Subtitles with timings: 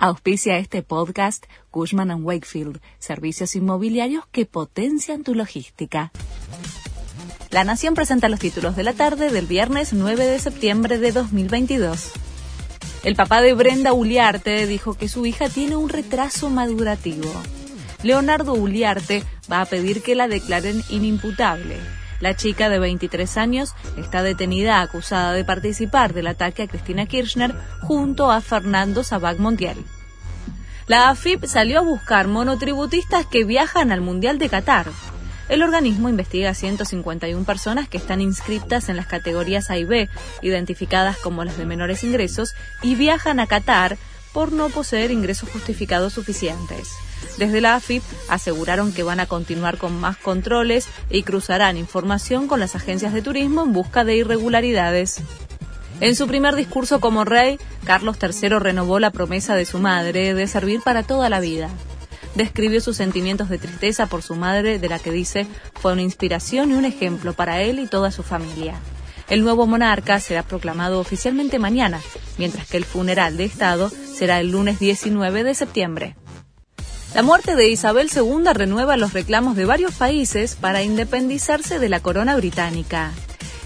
[0.00, 6.12] Auspicia este podcast Cushman⁇ Wakefield, servicios inmobiliarios que potencian tu logística.
[7.50, 12.12] La Nación presenta los títulos de la tarde del viernes 9 de septiembre de 2022.
[13.02, 17.32] El papá de Brenda Uliarte dijo que su hija tiene un retraso madurativo.
[18.04, 21.76] Leonardo Uliarte va a pedir que la declaren inimputable.
[22.20, 27.54] La chica de 23 años está detenida acusada de participar del ataque a Cristina Kirchner
[27.80, 29.84] junto a Fernando Sabac Montiel.
[30.88, 34.86] La AFIP salió a buscar monotributistas que viajan al Mundial de Qatar.
[35.48, 40.08] El organismo investiga a 151 personas que están inscritas en las categorías A y B,
[40.42, 43.96] identificadas como las de menores ingresos, y viajan a Qatar
[44.32, 46.88] por no poseer ingresos justificados suficientes.
[47.36, 52.60] Desde la AFIP aseguraron que van a continuar con más controles y cruzarán información con
[52.60, 55.22] las agencias de turismo en busca de irregularidades.
[56.00, 60.46] En su primer discurso como rey, Carlos III renovó la promesa de su madre de
[60.46, 61.70] servir para toda la vida.
[62.34, 66.70] Describió sus sentimientos de tristeza por su madre, de la que dice fue una inspiración
[66.70, 68.74] y un ejemplo para él y toda su familia.
[69.28, 72.00] El nuevo monarca será proclamado oficialmente mañana,
[72.38, 76.16] mientras que el funeral de Estado será el lunes 19 de septiembre.
[77.14, 82.00] La muerte de Isabel II renueva los reclamos de varios países para independizarse de la
[82.00, 83.12] corona británica.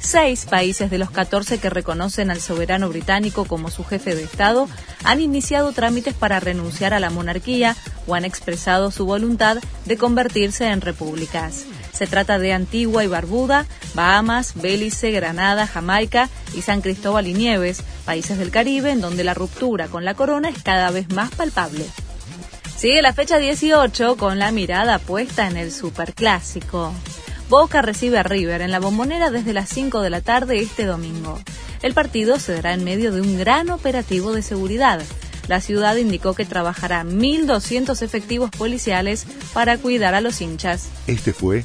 [0.00, 4.68] Seis países de los 14 que reconocen al soberano británico como su jefe de Estado
[5.02, 10.68] han iniciado trámites para renunciar a la monarquía o han expresado su voluntad de convertirse
[10.68, 11.64] en repúblicas.
[11.98, 17.82] Se trata de Antigua y Barbuda, Bahamas, Belice, Granada, Jamaica y San Cristóbal y Nieves,
[18.04, 21.84] países del Caribe en donde la ruptura con la corona es cada vez más palpable.
[22.76, 26.94] Sigue la fecha 18 con la mirada puesta en el superclásico.
[27.48, 31.40] Boca recibe a River en la bombonera desde las 5 de la tarde este domingo.
[31.82, 35.02] El partido se dará en medio de un gran operativo de seguridad.
[35.48, 40.90] La ciudad indicó que trabajará 1.200 efectivos policiales para cuidar a los hinchas.
[41.08, 41.64] Este fue